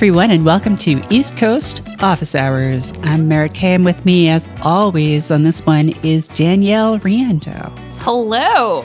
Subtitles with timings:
[0.00, 2.94] Everyone, and welcome to East Coast Office Hours.
[3.02, 7.70] I'm Merritt K, and with me, as always, on this one is Danielle Riendeau.
[7.98, 8.80] Hello.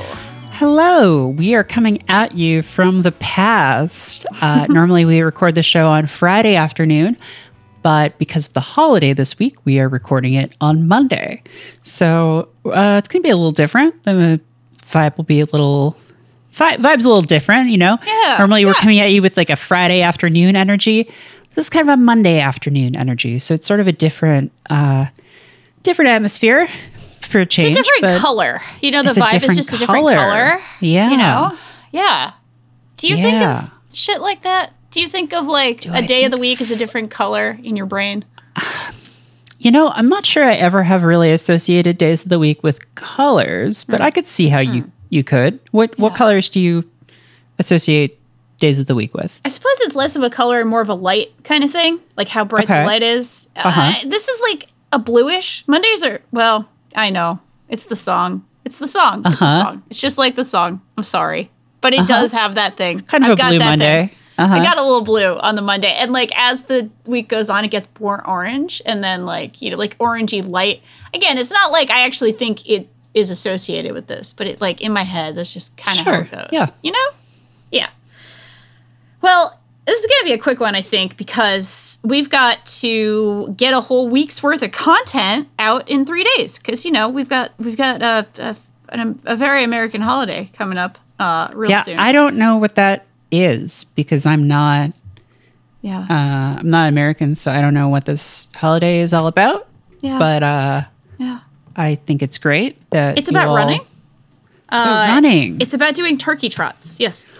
[0.52, 1.30] Hello.
[1.30, 4.26] We are coming at you from the past.
[4.42, 7.16] Uh, normally, we record the show on Friday afternoon,
[7.82, 11.42] but because of the holiday this week, we are recording it on Monday.
[11.82, 14.04] So uh, it's going to be a little different.
[14.04, 14.42] The
[14.88, 15.95] vibe will be a little
[16.55, 17.98] vibe's a little different, you know.
[18.05, 18.82] Yeah, Normally, we're yeah.
[18.82, 21.09] coming at you with like a Friday afternoon energy.
[21.54, 25.08] This is kind of a Monday afternoon energy, so it's sort of a different, uh,
[25.84, 26.68] different atmosphere
[27.22, 27.70] for a change.
[27.70, 28.62] It's a different color.
[28.81, 30.59] You know, the vibe is just a different color.
[30.80, 31.12] Yeah.
[31.12, 31.58] You know?
[31.91, 32.31] Yeah.
[32.98, 34.73] Do you think of shit like that?
[34.92, 37.58] Do you think of like a I day of the week as a different color
[37.64, 38.26] in your brain?
[39.58, 42.94] You know, I'm not sure I ever have really associated days of the week with
[42.94, 45.59] colors, but I could see how you you could.
[45.72, 46.17] What what Hmm.
[46.17, 46.89] Colors do you
[47.59, 48.20] associate
[48.58, 49.39] days of the week with?
[49.45, 52.00] I suppose it's less of a color and more of a light kind of thing,
[52.17, 52.81] like how bright Okay.
[52.81, 53.50] the light is.
[53.56, 53.81] Uh-huh.
[54.06, 55.64] Uh, this is like a bluish.
[55.67, 57.39] Mondays are, well, I know.
[57.70, 58.45] It's the song.
[58.64, 59.23] It's the song.
[59.26, 59.64] It's the Uh-huh.
[59.64, 59.83] song.
[59.89, 60.81] It's just like the song.
[60.98, 61.52] I'm sorry.
[61.81, 63.02] But it does have that thing.
[63.02, 63.80] Kind of I've a got blue that thing.
[63.80, 64.14] Monday.
[64.38, 64.53] Uh-huh.
[64.56, 65.94] I got a little blue on the Monday.
[66.00, 69.70] And like as the week goes on, it gets more orange and then like, you
[69.70, 70.81] know, like orangey light.
[71.14, 74.81] Again, it's not like I actually think it is associated with this, but it like
[74.81, 76.49] in my head, that's just kind of Sure, how it goes.
[76.52, 76.66] yeah.
[76.83, 77.08] You know?
[77.71, 77.89] Yeah.
[79.21, 83.53] Well, this is going to be a quick one, I think, because we've got to
[83.58, 86.59] get a whole week's worth of content out in three days.
[86.59, 88.55] Because you know we've got we've got a a,
[88.89, 91.97] an, a very American holiday coming up uh, real yeah, soon.
[91.99, 94.91] I don't know what that is because I'm not
[95.81, 99.67] yeah, uh, I'm not American, so I don't know what this holiday is all about.
[100.02, 100.81] yeah, But uh,
[101.19, 101.39] yeah.
[101.76, 103.82] I think it's great that It's about all- running.
[103.82, 105.61] It's about running.
[105.61, 106.99] It's about doing turkey trots.
[106.99, 107.32] Yes,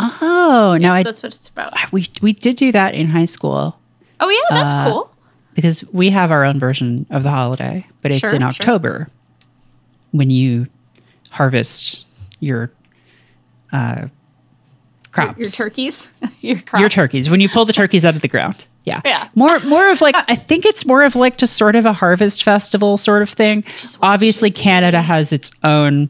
[0.00, 1.72] oh, no, yes I that's what it's about.
[1.92, 3.78] we we did do that in high school.
[4.20, 5.14] Oh yeah, that's Uh, cool.
[5.54, 8.48] because we have our own version of the holiday, but it's Sure, in sure.
[8.48, 9.08] October
[10.10, 10.66] when you
[11.30, 12.06] harvest
[12.40, 12.70] your
[13.72, 14.06] uh,
[15.12, 15.38] crops.
[15.38, 16.80] Your turkeys, your crops.
[16.80, 18.66] Your turkeys when you pull the turkeys out of the ground.
[18.84, 19.28] Yeah, Yeah.
[19.36, 22.42] More, more of like I think it's more of like just sort of a harvest
[22.42, 23.62] festival sort of thing.
[23.74, 24.60] is what it Obviously, should be.
[24.62, 26.08] Canada has its own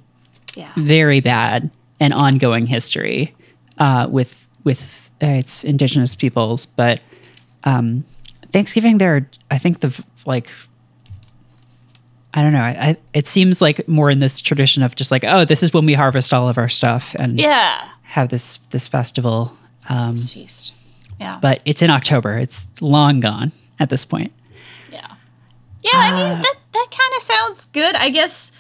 [0.55, 1.71] Yeah, very bad
[2.01, 3.35] and ongoing history
[3.79, 7.01] uh, with with uh, its indigenous peoples, but
[7.65, 8.05] um,
[8.53, 10.51] Thanksgiving there, I think the like.
[12.35, 12.62] I don't know.
[12.62, 15.75] I, I, it seems like more in this tradition of just like, oh, this is
[15.75, 17.87] when we harvest all of our stuff and yeah.
[18.12, 19.53] Have this this festival.
[19.89, 20.75] Um, It's feast.
[21.21, 22.39] Yeah, but it's in October.
[22.39, 24.33] It's long gone at this point.
[24.91, 25.06] Yeah.
[25.83, 27.95] Yeah, I Uh, mean that that kind of sounds good.
[27.97, 28.53] I guess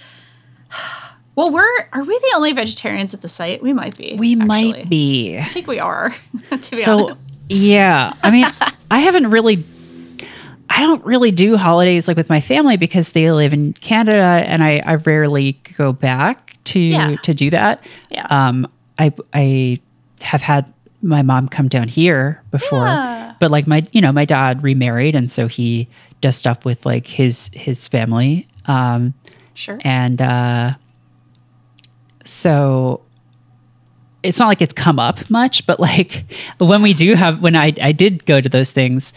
[1.34, 3.62] Well, we're are we the only vegetarians at the site?
[3.62, 4.16] We might be.
[4.18, 4.46] We actually.
[4.46, 5.38] might be.
[5.38, 6.14] I think we are,
[6.50, 7.32] to be So honest.
[7.48, 8.44] yeah, I mean,
[8.90, 9.64] I haven't really,
[10.68, 14.62] I don't really do holidays like with my family because they live in Canada, and
[14.62, 17.16] I, I rarely go back to Yeah.
[17.22, 17.82] to do that.
[18.10, 18.26] Yeah.
[18.28, 19.80] Um, I I
[20.20, 20.72] have had
[21.02, 23.34] my mom come down here before, Yeah.
[23.40, 25.88] but like my you know my dad remarried, and so he
[26.20, 28.46] does stuff with like his his family.
[28.66, 29.14] Um,
[29.54, 29.78] Sure.
[29.84, 30.74] and uh,
[32.24, 33.02] so
[34.22, 36.24] it's not like it's come up much, but like
[36.58, 39.12] when we do have, when I, I did go to those things,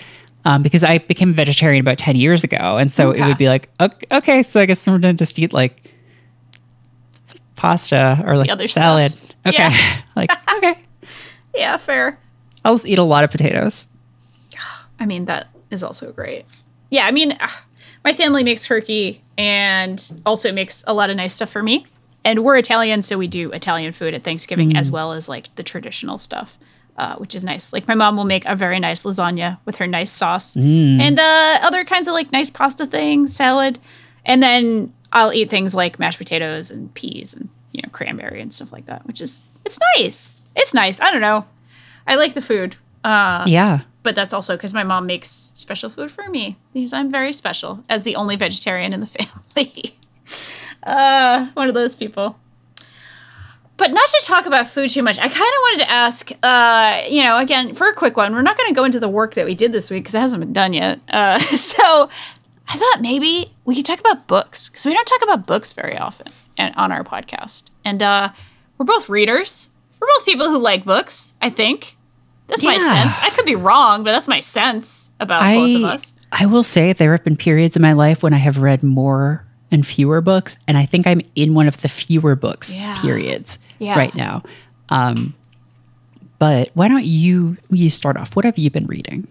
[0.46, 2.78] um, because I became a vegetarian about 10 years ago.
[2.78, 5.38] And so it would be like, okay, okay, so I guess I'm going to just
[5.40, 5.85] eat like
[7.56, 9.12] pasta or like other salad.
[9.12, 9.36] stuff.
[9.46, 9.70] Okay.
[9.70, 10.02] Yeah.
[10.16, 10.80] like, okay,
[11.56, 12.20] Yeah, fair.
[12.64, 13.88] I'll just eat a lot of potatoes.
[15.00, 16.46] I mean, that is also great.
[16.90, 17.66] Yeah, I mean, ah,
[18.04, 21.86] my family makes turkey and also makes a lot of nice stuff for me.
[22.24, 25.64] And we're Italian, so we do Italian food at Thanksgiving as well as like the
[25.64, 26.58] traditional stuff,
[26.98, 27.72] uh, which is nice.
[27.72, 31.58] Like my mom will make a very nice lasagna with her nice sauce and uh,
[31.62, 33.78] other kinds of like nice pasta things, salad.
[34.26, 38.54] And then I'll eat things like mashed potatoes and peas and, you know, cranberry and
[38.54, 40.52] stuff like that, which is, it's nice.
[40.58, 41.00] It's nice.
[41.00, 41.46] I don't know.
[42.06, 42.76] I like the food.
[43.04, 43.82] Uh, yeah.
[44.04, 47.84] but that's also because my mom makes special food for me because I'm very special
[47.88, 49.08] as the only vegetarian in the
[49.56, 49.96] family.
[50.84, 52.38] uh, one of those people.
[53.78, 57.04] But not to talk about food too much, I kind of wanted to ask, uh,
[57.10, 59.36] you know, again, for a quick one, we're not going to go into the work
[59.36, 61.00] that we did this week because it hasn't been done yet.
[61.10, 62.10] Uh, so
[62.68, 65.98] I thought maybe we could talk about books because we don't talk about books very
[65.98, 66.28] often
[66.58, 67.70] and, on our podcast.
[67.84, 68.30] And uh,
[68.78, 69.70] we're both readers.
[70.00, 71.96] We're both people who like books, I think.
[72.48, 73.18] That's my sense.
[73.22, 76.16] I could be wrong, but that's my sense about both of us.
[76.32, 79.46] I will say there have been periods in my life when I have read more
[79.72, 83.02] and fewer books, and I think I'm in one of the fewer books Yeah.
[83.02, 83.98] periods Yeah.
[83.98, 84.44] right now.
[84.90, 85.34] Um,
[86.38, 88.36] But why don't you you start off?
[88.36, 89.28] What have you been reading?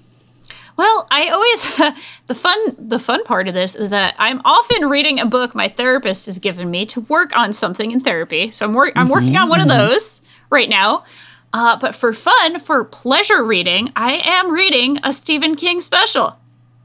[0.77, 1.77] Well, I always
[2.27, 5.69] the fun the fun part of this is that I'm often reading a book my
[5.69, 8.51] therapist has given me to work on something in therapy.
[8.51, 11.05] So I'm wor- I'm working on one of those right now.
[11.53, 16.37] Uh, but for fun, for pleasure reading, I am reading a Stephen King special.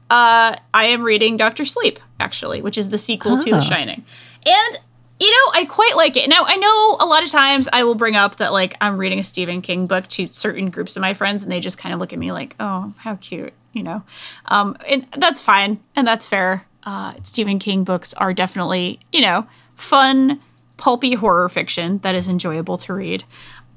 [0.08, 3.54] Uh, I am reading Doctor Sleep, actually, which is the sequel to Oh.
[3.56, 4.04] The Shining.
[4.46, 4.78] And,
[5.18, 6.28] you know, I quite like it.
[6.28, 9.18] Now, I know a lot of times I will bring up that, like, I'm reading
[9.18, 11.98] a Stephen King book to certain groups of my friends, and they just kind of
[11.98, 14.02] look at me like, oh, how cute, you know?
[14.46, 16.66] Um, and that's fine, and that's fair.
[16.84, 20.40] Uh, Stephen King books are definitely, you know, fun,
[20.76, 23.24] pulpy horror fiction that is enjoyable to read.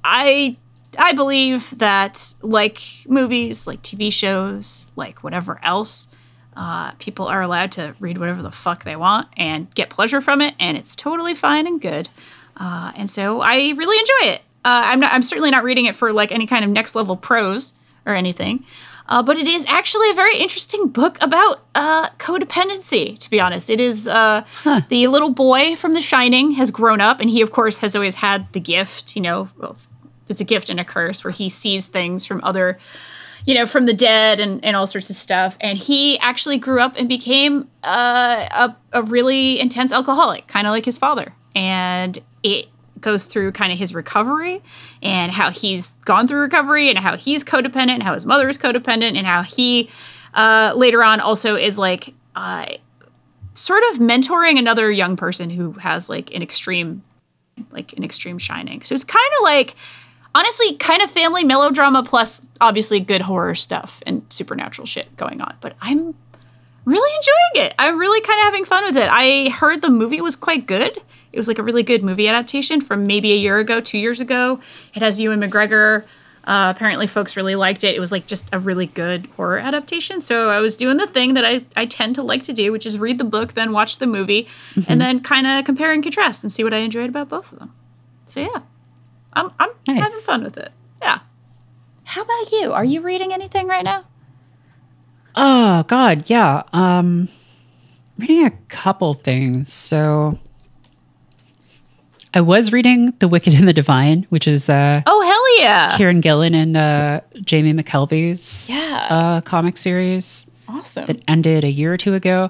[0.04, 0.58] I
[0.98, 6.08] I believe that like movies, like TV shows, like whatever else,
[6.56, 10.42] uh, people are allowed to read whatever the fuck they want and get pleasure from
[10.42, 12.10] it, and it's totally fine and good.
[12.56, 14.42] Uh, and so I really enjoy it.
[14.66, 15.14] Uh, I'm not.
[15.14, 17.74] I'm certainly not reading it for like any kind of next level prose
[18.06, 18.64] or anything.
[19.08, 23.18] Uh, but it is actually a very interesting book about uh, codependency.
[23.20, 24.44] To be honest, it is uh,
[24.90, 28.16] the little boy from The Shining has grown up, and he, of course, has always
[28.16, 29.16] had the gift.
[29.16, 29.90] You know, well, it's,
[30.30, 32.80] it's a gift and a curse where he sees things from other,
[33.46, 35.58] you know, from the dead and, and all sorts of stuff.
[35.60, 40.72] And he actually grew up and became uh, a, a really intense alcoholic, kind of
[40.72, 41.34] like his father.
[41.56, 42.68] And it
[43.04, 44.62] goes through kind of his recovery
[45.04, 48.58] and how he's gone through recovery and how he's codependent and how his mother is
[48.58, 49.90] codependent and how he
[50.34, 52.66] uh, later on also is like uh,
[53.54, 57.04] sort of mentoring another young person who has like an extreme
[57.72, 58.82] like an extreme shining.
[58.82, 59.76] So it's kind of like
[60.34, 65.56] honestly kind of family melodrama plus obviously good horror stuff and supernatural shit going on.
[65.62, 66.16] But i'm
[66.86, 67.76] really enjoying it.
[67.80, 69.08] I'm really kind of having fun with it.
[69.10, 70.98] I heard the movie was quite good.
[71.32, 74.22] It was like a really good movie adaptation from maybe a year ago two years
[74.22, 74.60] ago.
[74.94, 76.04] It has ewan mcgregor.
[76.46, 77.96] Uh, apparently folks really liked it.
[77.96, 80.20] It was like just a really good horror adaptation.
[80.20, 82.86] So i was doing the thing that i, I tend to like to do which
[82.86, 84.48] is read the book then watch the movie
[84.90, 87.60] and then kind of compare and contrast and see what i enjoyed about both of
[87.60, 87.74] them.
[88.26, 88.62] So yeah.
[89.36, 90.70] I'm, I'm having fun with it.
[91.02, 91.20] Yeah.
[92.04, 92.74] How about you?
[92.74, 94.06] Are you reading anything right now
[95.36, 96.64] Oh God, yeah.
[96.74, 97.28] Um,
[98.20, 99.72] reading a couple things.
[99.74, 100.38] So,
[102.34, 106.22] I was reading *The Wicked and the Divine*, which is uh, oh hell yeah Kieron
[106.22, 109.08] Gillen and uh, Jamie McKelvie's Yeah.
[109.10, 112.50] uh, comic series awesome that ended a year or two ago.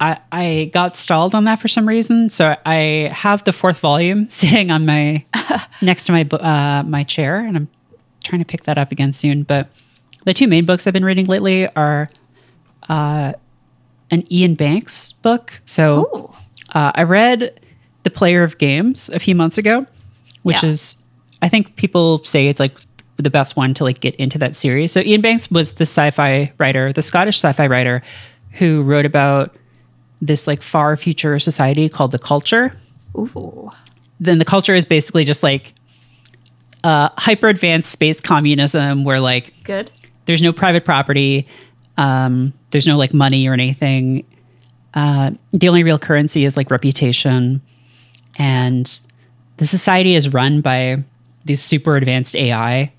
[0.00, 4.24] I, I got stalled on that for some reason, so I have the fourth volume
[4.28, 5.24] sitting on my
[5.82, 7.68] next to my uh, my chair, and I'm
[8.22, 9.44] trying to pick that up again soon.
[9.44, 9.68] But
[10.24, 12.10] the two main books I've been reading lately are
[12.88, 13.32] uh,
[14.10, 15.60] an Iain Banks book.
[15.64, 16.32] So
[16.74, 17.58] uh, I read
[18.04, 19.86] The Player of Games a few months ago,
[20.42, 20.68] which Yeah.
[20.70, 20.96] is
[21.42, 22.72] I think people say it's like
[23.16, 24.92] the best one to like get into that series.
[24.92, 28.02] So Iain Banks was the sci-fi writer, the Scottish sci-fi writer
[28.52, 29.54] who wrote about
[30.22, 32.72] this like far future society called the culture.
[33.16, 33.70] Ooh.
[34.20, 35.74] Then the culture is basically just like
[36.82, 39.90] uh, hyper advanced space communism where like good
[40.26, 41.46] there's no private property
[41.96, 44.26] um, there's no like money or anything.
[44.94, 47.60] Uh, the only real currency is like reputation.
[48.38, 49.00] And
[49.56, 51.02] the society is run by
[51.44, 52.90] these super advanced ai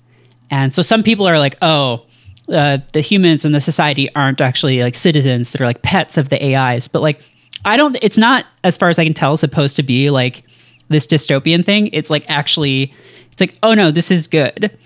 [0.52, 2.06] and so some people are like oh
[2.48, 6.28] uh, the humans in the society aren't actually like citizens that are like pets of
[6.28, 7.28] the ais but like
[7.64, 10.44] i don't it's not as far as i can tell supposed to be like
[10.88, 11.88] this dystopian thing.
[11.92, 12.94] It's like actually
[13.32, 14.76] it's like oh no this is good.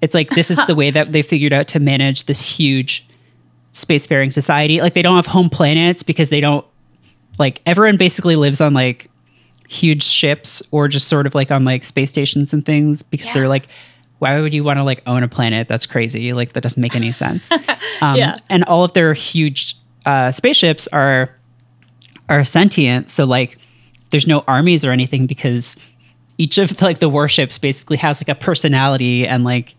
[0.00, 3.07] It's like this is the way that they figured out to manage this huge
[3.84, 4.80] spacefaring society.
[4.80, 6.64] Like they don't have home planets because they don't
[7.38, 9.10] like everyone basically lives on like
[9.68, 13.34] huge ships or just sort of like on like space stations and things because Yeah.
[13.34, 13.68] they're like
[14.18, 16.96] why would you want to like own a planet that's crazy like that doesn't make
[16.96, 17.52] any sense
[18.02, 18.38] um, Yeah.
[18.48, 21.34] and all of their huge uh, spaceships are
[22.30, 23.58] are sentient so like
[24.10, 25.76] there's no armies or anything because
[26.38, 29.74] each of like the warships basically has like a personality and like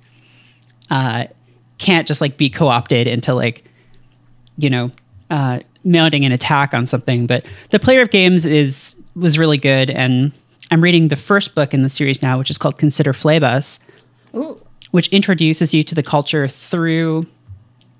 [0.91, 1.25] uh
[1.79, 3.63] can't just like be co-opted into like
[4.59, 4.91] you know
[5.29, 9.89] uh mounting an attack on something but the player of games is was really good
[9.89, 10.31] and
[10.71, 13.13] i'm reading the first book in the series now which is called consider
[14.35, 14.61] Ooh.
[14.91, 17.25] which introduces you to the culture through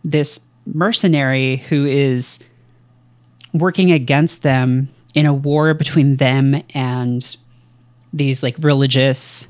[0.03, 2.39] this mercenary who is
[3.53, 7.37] working against them in a war between them and
[8.13, 9.47] these like religious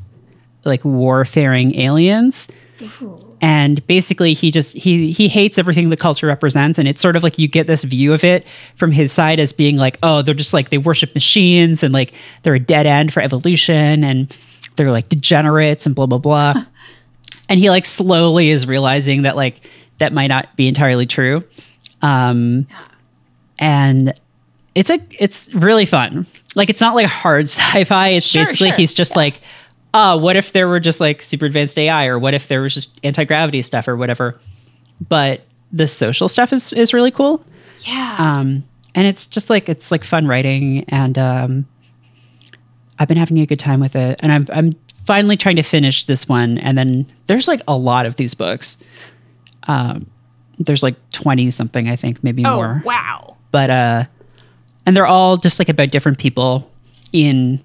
[0.65, 2.47] like warfaring aliens
[3.41, 7.23] and basically he just he he hates everything the culture represents and it's sort of
[7.23, 8.45] like you get this view of it
[8.75, 12.13] from his side as being like oh they're just like they worship machines and like
[12.43, 14.37] they're a dead end for evolution and
[14.75, 16.53] they're like degenerates and blah blah blah
[17.49, 19.61] and he like slowly is realizing that like
[19.99, 21.43] that might not be entirely true.
[22.01, 22.67] Um,
[23.59, 24.13] and
[24.75, 26.25] it's a it's really fun.
[26.55, 28.09] Like it's not like hard sci-fi.
[28.09, 28.77] It's Sure, basically sure.
[28.77, 29.41] he's just like,
[29.93, 32.73] uh, what if there were just like super advanced AI, or what if there was
[32.73, 34.39] just anti gravity stuff, or whatever.
[35.07, 35.41] But
[35.71, 37.43] the social stuff is is really cool.
[37.85, 38.15] Yeah.
[38.19, 38.63] Um,
[38.95, 41.67] and it's just like it's like fun writing, and um,
[42.99, 44.19] I've been having a good time with it.
[44.21, 44.73] And I'm I'm
[45.05, 48.77] finally trying to finish this one, and then there's like a lot of these books.
[49.67, 50.09] Um,
[50.59, 52.81] there's like twenty something, I think, maybe oh, more.
[52.85, 53.37] wow.
[53.51, 54.05] But uh,
[54.85, 56.69] and they're all just like about different people
[57.11, 57.59] in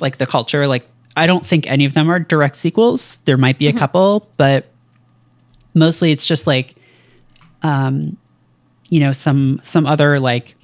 [0.00, 0.66] like the culture.
[0.66, 3.18] Like I don't think any of them are direct sequels.
[3.26, 4.66] There might be a couple, but
[5.74, 6.74] mostly it's just like
[7.62, 8.16] um
[8.90, 10.54] you know some some other like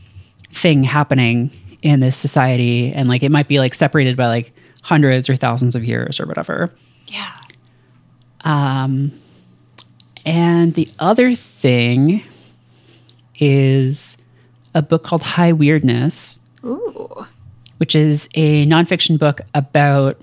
[0.52, 1.50] thing happening
[1.82, 4.52] in this society and like it might be like separated by like
[4.82, 6.70] hundreds or thousands of years or whatever
[7.06, 7.32] Yeah.
[10.26, 12.22] and the other thing
[13.38, 14.18] is
[14.74, 17.26] a book called high weirdness Ooh.
[17.78, 20.20] which is a nonfiction book about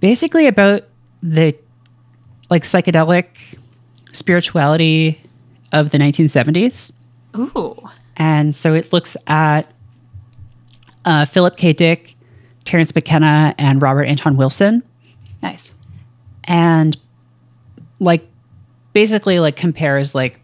[0.00, 0.84] basically about
[1.22, 1.54] the
[2.50, 3.26] like psychedelic
[4.12, 5.20] spirituality
[5.72, 6.92] of the 1970s.
[7.36, 7.76] Ooh.
[8.16, 9.70] And so it looks at
[11.04, 11.72] uh, Philip K.
[11.72, 12.16] Dick,
[12.64, 14.82] Terence McKenna, and Robert Anton Wilson,
[15.42, 15.74] Nice.
[16.44, 16.96] and
[18.00, 18.26] like
[18.92, 20.40] basically like compares like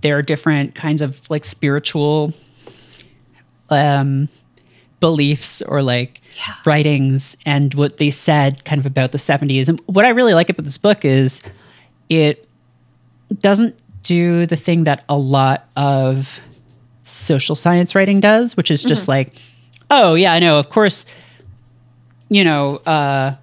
[0.00, 2.32] their different kinds of like spiritual
[3.68, 4.28] um
[5.00, 6.54] beliefs or like Yeah.
[6.66, 10.48] writings and what they said kind of about the 70s and what i really like
[10.48, 11.42] about this book is
[12.08, 12.46] it
[13.40, 16.40] doesn't do the thing that a lot of
[17.02, 19.40] social science writing does which is just like
[19.90, 21.04] oh yeah i know of course
[22.28, 23.34] you know uh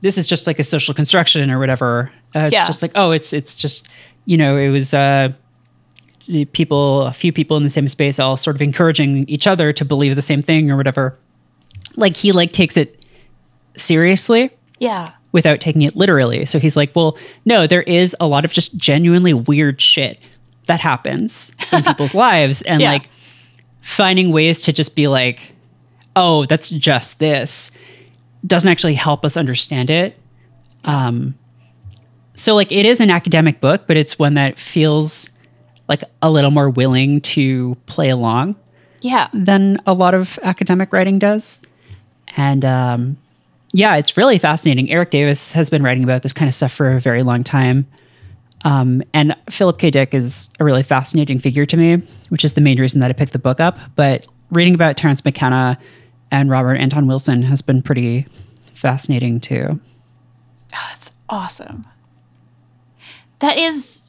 [0.00, 2.12] this is just like a social construction or whatever.
[2.34, 2.66] Uh, it's Yeah.
[2.66, 3.88] just like, oh, it's it's just
[4.26, 5.32] you know, it was uh,
[6.52, 9.84] people, a few people in the same space, all sort of encouraging each other to
[9.84, 11.16] believe the same thing or whatever.
[11.96, 13.04] Like he like takes it
[13.76, 15.12] seriously Yeah.
[15.32, 16.44] without taking it literally.
[16.46, 20.18] So he's like, well, no, there is a lot of just genuinely weird shit
[20.66, 22.92] that happens in people's lives, and Yeah.
[22.92, 23.08] like
[23.82, 25.40] finding ways to just be like,
[26.16, 27.70] oh, that's just this
[28.46, 30.18] doesn't actually help us understand it.
[30.84, 31.34] Um,
[32.36, 35.28] so like it is an academic book, but it's one that feels
[35.88, 38.56] like a little more willing to play along
[39.00, 39.28] Yeah.
[39.32, 41.60] than a lot of academic writing does.
[42.36, 43.16] And um,
[43.72, 44.90] yeah, it's really fascinating.
[44.90, 47.86] Erik Davis has been writing about this kind of stuff for a very long time.
[48.64, 49.90] Um, and Philip K.
[49.90, 51.96] Dick is a really fascinating figure to me,
[52.30, 53.78] which is the main reason that I picked the book up.
[53.94, 55.78] But reading about Terence McKenna
[56.30, 58.22] and Robert Anton Wilson has been pretty
[58.74, 59.78] fascinating too.
[60.76, 61.84] Oh, that's awesome.
[63.40, 64.03] That is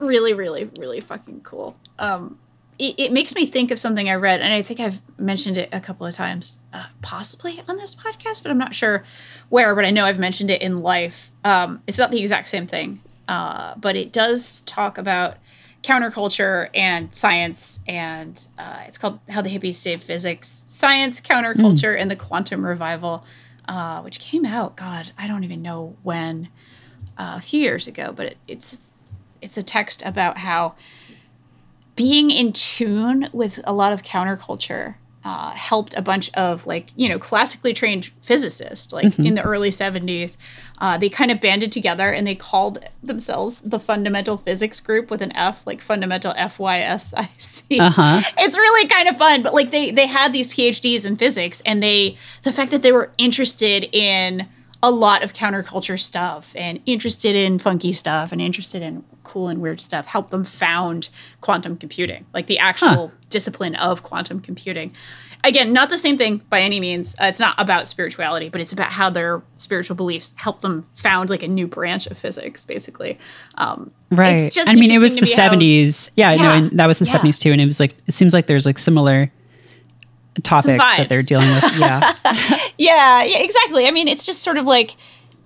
[0.00, 1.76] really, really, really fucking cool.
[1.98, 2.38] Um,
[2.78, 5.68] it, it makes me think of something I read, and I think I've mentioned it
[5.72, 9.04] a couple of times, uh, possibly on this podcast, but I'm not sure
[9.50, 9.74] where.
[9.74, 11.30] But I know I've mentioned it in life.
[11.44, 15.36] Um, it's not the exact same thing, uh, but it does talk about
[15.82, 22.10] counterculture and science, and uh, it's called "How the Hippies Saved Physics: Science, Counterculture, and
[22.10, 23.26] the Quantum Revival,"
[23.68, 24.76] uh, which came out.
[24.76, 26.48] God, I don't even know when
[27.18, 28.92] uh, a few years ago, but it, it's
[29.42, 30.74] it's a text about how
[31.96, 37.06] being in tune with a lot of counterculture uh, helped a bunch of like you
[37.06, 40.38] know classically trained physicists like in the early 70s
[40.78, 45.20] uh, they kind of banded together and they called themselves the fundamental physics group with
[45.20, 48.20] an f like fundamental f-y-s-i-c Uh-huh.
[48.38, 51.82] it's really kind of fun but like they they had these phds in physics and
[51.82, 54.48] they the fact that they were interested in
[54.82, 59.60] a lot of counterculture stuff and interested in funky stuff and interested in cool and
[59.60, 61.08] weird stuff helped them found
[61.40, 64.90] quantum computing like the actual discipline of quantum computing
[65.44, 68.72] again not the same thing by any means uh, it's not about spirituality but it's
[68.72, 73.18] about how their spiritual beliefs helped them found like a new branch of physics basically
[73.56, 74.40] um, Right.
[74.40, 76.10] it's just I mean, it was the to me how- 70s.
[76.16, 77.12] Yeah, no, and that was the yeah.
[77.18, 77.52] 70s too.
[77.52, 79.30] And it was like, it seems like there's like similar
[80.40, 81.78] topics that they're dealing with.
[81.78, 82.12] Yeah.
[82.78, 83.86] Yeah, yeah, exactly.
[83.86, 84.96] I mean, it's just sort of like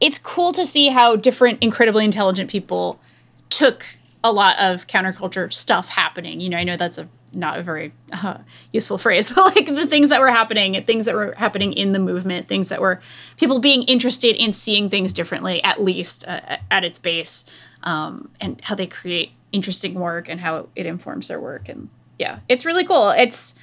[0.00, 3.00] it's cool to see how different incredibly intelligent people
[3.48, 3.84] took
[4.22, 6.40] a lot of counterculture stuff happening.
[6.40, 8.38] You know, I know that's a not a very uh,
[8.72, 11.98] useful phrase, but like the things that were happening, things that were happening in the
[11.98, 13.00] movement, things that were
[13.36, 17.44] people being interested in seeing things differently, at least uh, at its base,
[17.82, 21.68] um, and how they create interesting work and how it informs their work.
[21.68, 23.10] And yeah, it's really cool.
[23.10, 23.54] It's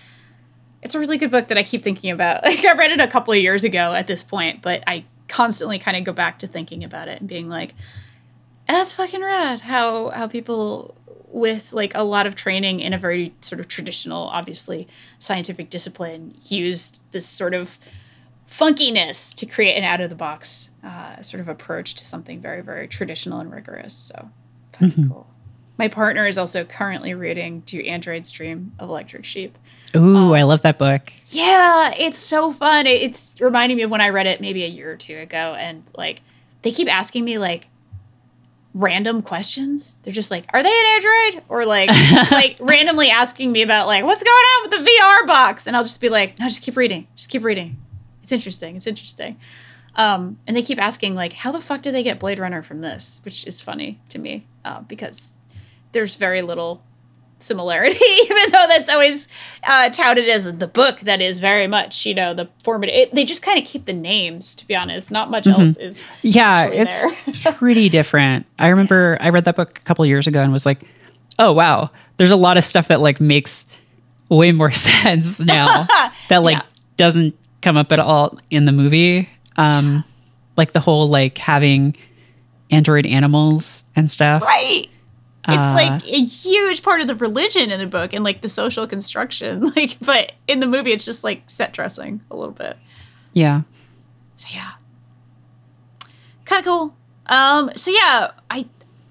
[0.82, 2.44] it's a really good book that I keep thinking about.
[2.52, 5.80] Like I read it a couple of years ago at this point, but I constantly
[5.80, 7.74] kind of go back to thinking about it and being like,
[8.68, 9.62] that's fucking rad.
[9.62, 10.96] How how people
[11.28, 14.88] with like a lot of training in a very sort of traditional, obviously
[15.20, 17.80] scientific discipline used this sort of
[18.50, 22.62] funkiness to create an out of the box uh, sort of approach to something very
[22.62, 23.94] very traditional and rigorous.
[23.94, 24.30] So
[24.74, 25.28] fucking cool.
[25.82, 29.58] My partner is also currently reading Do Androids Dream of Electric Sheep.
[29.96, 31.12] Ooh, I love that book.
[31.32, 32.86] Yeah, it's so fun.
[32.86, 35.56] It- It's reminding me of when I read it maybe a year or two ago,
[35.58, 36.22] and like
[36.62, 37.68] they keep asking me like
[38.76, 39.96] random questions.
[40.04, 43.88] They're just like, "Are they an Android?" or like just like randomly asking me about
[43.88, 46.62] like what's going on with the VR box, and I'll just be like, "No, just
[46.62, 47.08] keep reading.
[47.16, 47.78] Just keep reading.
[48.22, 48.76] It's interesting.
[48.76, 49.40] It's interesting."
[49.96, 52.82] Um, and they keep asking like, "How the fuck did they get Blade Runner from
[52.82, 55.34] this?" Which is funny to me uh, because
[55.92, 56.84] there's very little
[57.40, 59.28] similarity, even though that's always
[59.64, 62.94] uh, touted as the book that is very much, you know, the formative.
[62.96, 65.10] It, they just kind of keep the names, to be honest.
[65.12, 66.06] Not much else is.
[66.22, 68.46] Yeah, it's pretty different.
[68.60, 70.84] I remember I read that book a couple years ago and was like,
[71.40, 73.66] "Oh wow, there's a lot of stuff that like makes
[74.30, 75.86] way more sense now
[76.30, 76.62] that like Yeah.
[76.98, 80.04] doesn't come up at all in the movie." Um
[80.58, 81.96] like the whole like having
[82.70, 84.42] android animals and stuff.
[84.44, 84.88] Right.
[85.48, 88.50] It's Uh, like a huge part of the religion in the book and like the
[88.50, 89.72] social construction.
[89.76, 92.78] Like, but in the movie, it's just like set dressing a little bit.
[93.34, 93.62] Yeah.
[94.36, 94.72] So yeah,
[96.46, 96.96] kind of cool.
[97.28, 98.66] Um, so yeah, I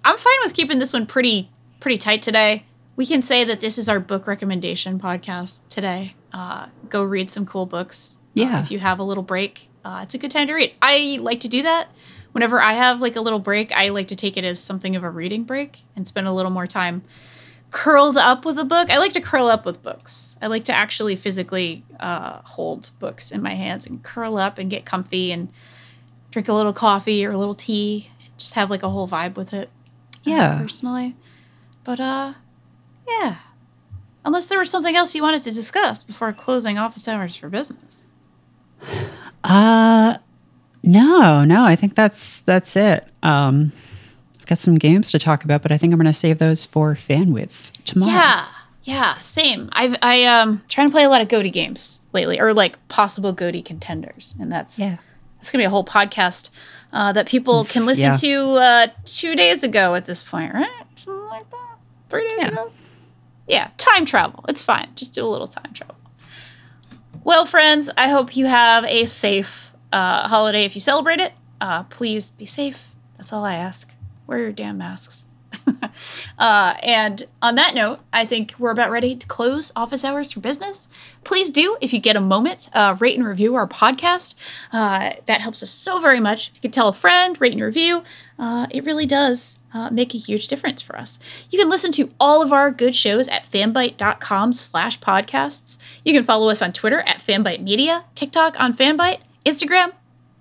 [0.05, 2.65] I'm fine with keeping this one pretty pretty tight today.
[2.97, 6.15] We can say that this is our book recommendation podcast today.
[6.33, 8.19] Uh, go read some cool books.
[8.19, 8.61] uh, Yeah.
[8.61, 10.75] if you have a little break, uh, it's a good time to read.
[10.83, 11.89] I like to do that.
[12.33, 15.03] Whenever I have like a little break, I like to take it as something of
[15.03, 17.03] a reading break and spend a little more time
[17.71, 18.91] curled up with a book.
[18.91, 20.37] I like to curl up with books.
[20.43, 24.71] I like to actually physically uh, hold books in my hands and curl up and
[24.71, 25.49] get comfy and
[26.31, 28.11] drink a little coffee or a little tea.
[28.39, 29.69] Just have like a whole vibe with it.
[29.69, 30.59] uh, Yeah.
[30.59, 31.17] personally.
[31.85, 32.35] But uh,
[33.09, 33.37] yeah.
[34.25, 38.11] Unless there was something else you wanted to discuss before closing office hours for business.
[39.43, 40.19] Uh
[40.83, 43.07] no, no, I think that's that's it.
[43.23, 43.73] Um
[44.39, 46.95] I've got some games to talk about, but I think I'm gonna save those for
[46.97, 48.13] fan width tomorrow.
[48.13, 48.47] Yeah.
[48.83, 49.69] Yeah, same.
[49.73, 53.33] I've I um trying to play a lot of GOTY games lately, or like possible
[53.33, 54.97] GOTY contenders, and that's Yeah.
[55.37, 56.51] that's gonna be a whole podcast
[56.93, 58.13] uh, that people can listen yeah.
[58.15, 60.69] to uh, two days ago at this point, right?
[60.97, 61.77] Something like that.
[62.09, 62.49] Three days Yeah.
[62.49, 62.71] ago.
[63.47, 64.45] Yeah, time travel.
[64.49, 64.89] It's fine.
[64.97, 65.95] Just do a little time travel.
[67.23, 71.33] Well, friends, I hope you have a safe uh, holiday if you celebrate it.
[71.61, 72.95] Uh, please be safe.
[73.17, 73.95] That's all I ask.
[74.27, 75.29] Wear your damn masks.
[76.39, 80.41] uh, and on that note, I think we're about ready to close office hours for
[80.41, 80.89] business.
[81.25, 84.35] Please do, if you get a moment, uh, rate and review our podcast.
[84.73, 86.53] Uh, that helps us so very much.
[86.55, 88.05] You could tell a friend, rate and review,
[88.39, 91.19] uh, it really does uh, make a huge difference for us.
[91.51, 95.79] You can listen to all of our good shows at fanbyte.com slash podcasts.
[96.05, 99.93] You can follow us on Twitter at Fanbyte media, TikTok on Fanbyte, Instagram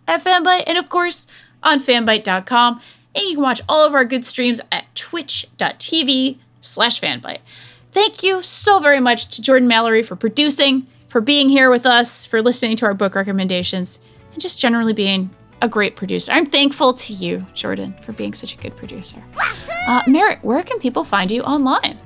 [0.07, 1.27] at Fanbyte, and of course
[1.63, 2.81] on fanbyte.com.
[3.15, 7.39] And you can watch all of our good streams at twitch.tv slash Fanbyte.
[7.91, 12.25] Thank you so very much to Jordan Mallory for producing, for being here with us,
[12.25, 13.99] for listening to our book recommendations,
[14.31, 15.31] and just generally being
[15.61, 16.31] a great producer.
[16.31, 19.21] I'm thankful to you, Jordan, for being such a good producer.
[19.87, 21.97] Uh, Merritt, where can people find you online?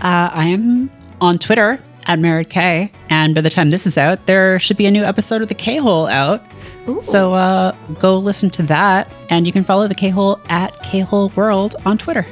[0.00, 4.26] Uh, I am on Twitter at Merritt K, and by the time this is out,
[4.26, 6.42] there should be a new episode of the K Hole out.
[6.88, 7.00] Ooh.
[7.00, 7.70] So uh,
[8.00, 11.76] go listen to that, and you can follow the K Hole at K Hole World
[11.86, 12.26] on Twitter.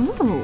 [0.00, 0.40] Ooh,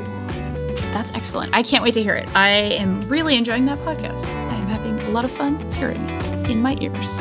[0.90, 1.54] that's excellent.
[1.54, 2.28] I can't wait to hear it.
[2.34, 4.26] I am really enjoying that podcast.
[4.26, 7.20] I am having a lot of fun hearing it in my ears.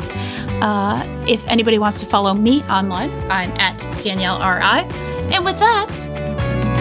[0.60, 4.80] Uh, if anybody wants to follow me online, I'm at Danielle R.I.
[5.32, 5.88] And with that,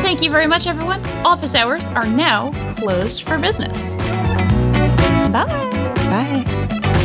[0.01, 0.99] thank you very much, everyone.
[1.23, 3.95] Office hours are now closed for business.
[5.31, 5.45] Bye.
[6.09, 6.98] Bye.